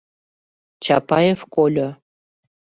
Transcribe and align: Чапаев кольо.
Чапаев 0.83 1.39
кольо. 1.53 1.89